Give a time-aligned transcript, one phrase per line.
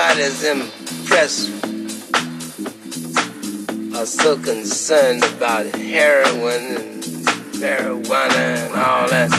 [0.00, 1.50] nobody's impressed
[3.94, 7.04] or so concerned about heroin and
[7.60, 9.30] marijuana and all that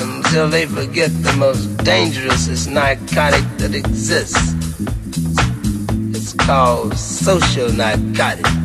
[0.00, 4.54] until they forget the most dangerous narcotic that exists.
[6.14, 8.59] It's called social narcotic.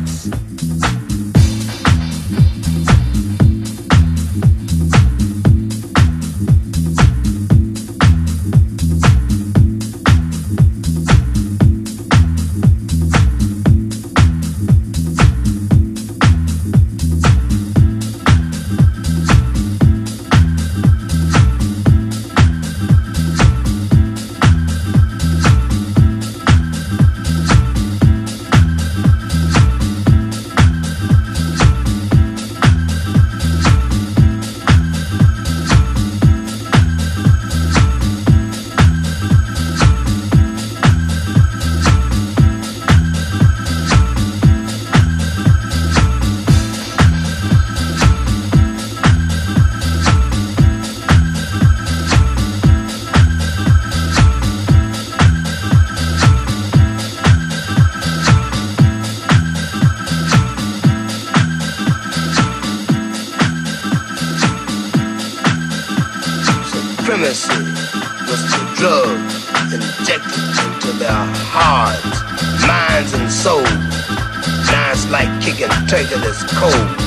[76.16, 76.98] capitalist cold.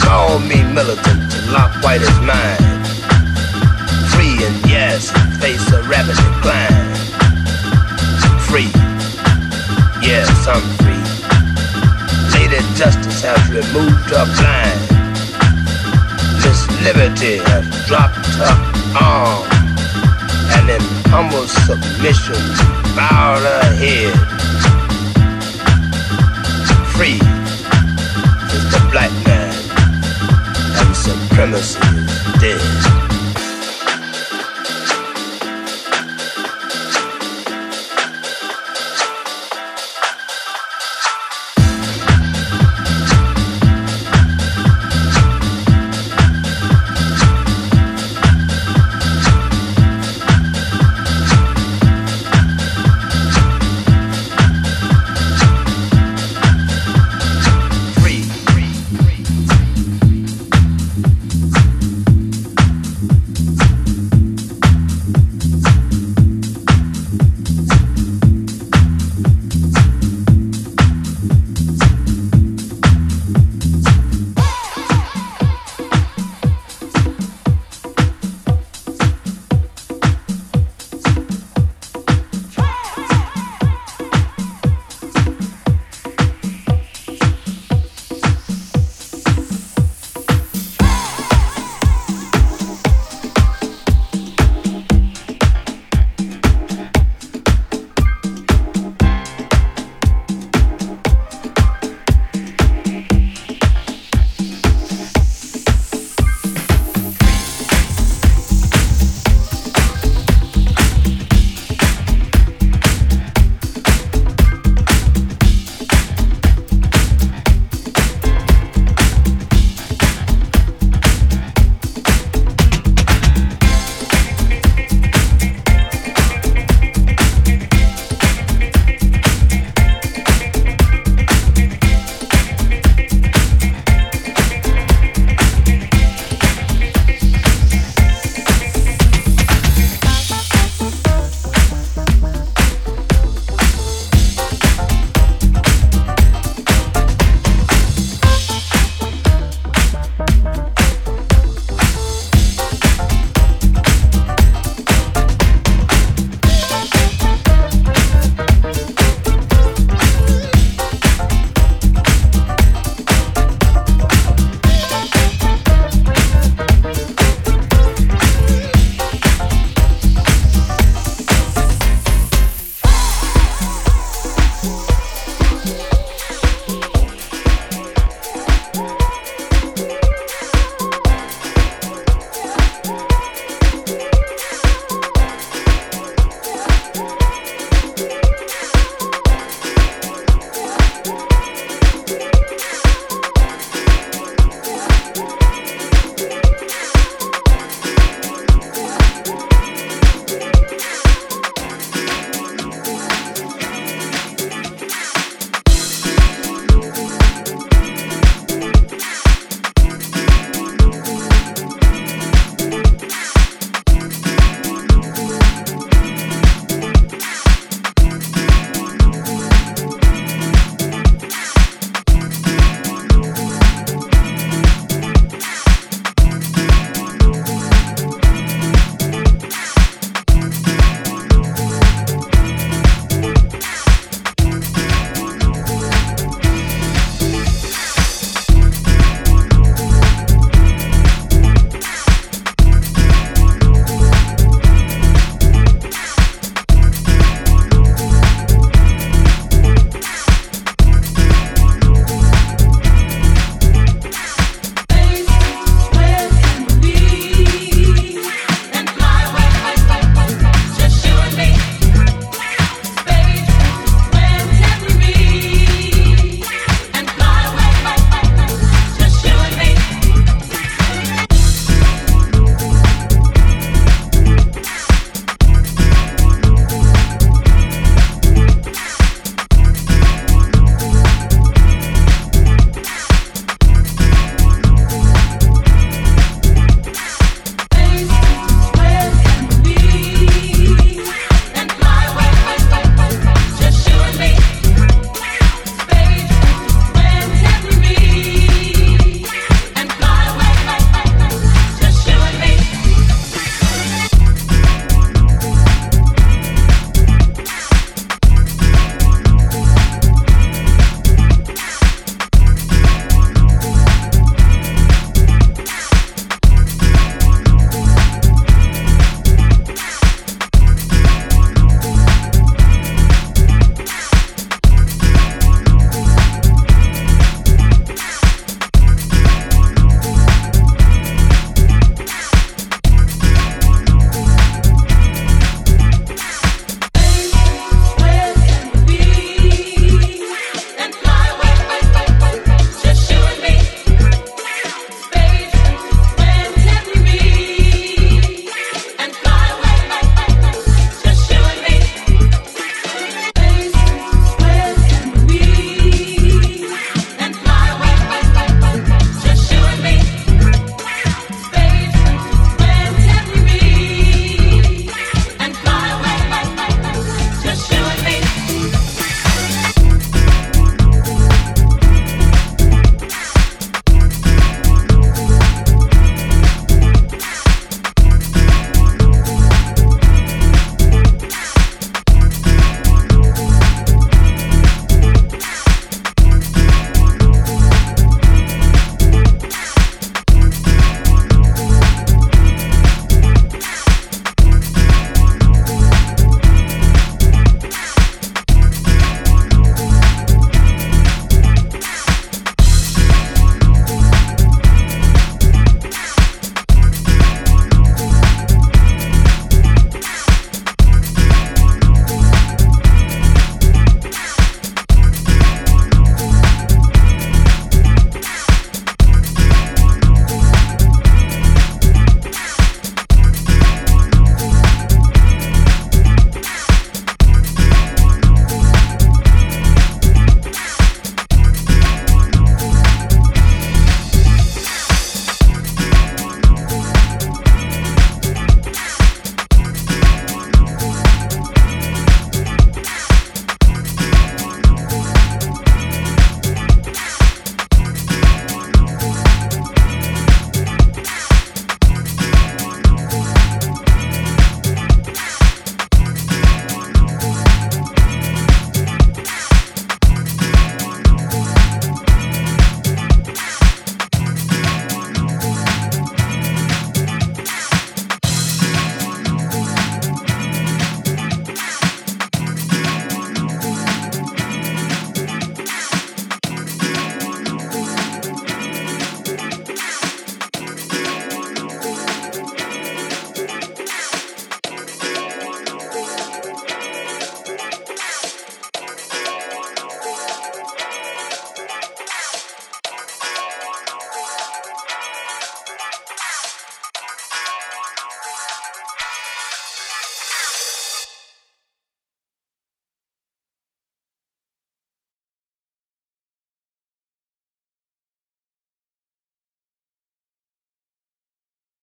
[0.00, 2.84] Call me militant and lock white as mine.
[4.12, 6.94] Free and yes, face a rabbit decline.
[8.48, 8.70] Free,
[10.02, 11.04] yes, I'm free.
[12.32, 14.80] Jaded justice has removed her blind.
[16.42, 18.54] This liberty has dropped her
[19.00, 19.46] arm.
[20.56, 22.42] And in humble submission,
[22.94, 24.39] bowed her head
[27.00, 27.16] free.
[27.16, 29.54] The black man
[30.80, 32.89] and supremacy is dead.